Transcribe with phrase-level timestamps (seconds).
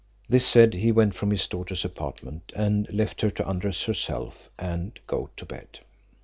[0.27, 4.99] This said, he went from his daughter's apartment, and left her to undress herself and
[5.05, 5.81] go to bed.